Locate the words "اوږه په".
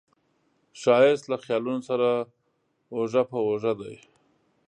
2.93-3.37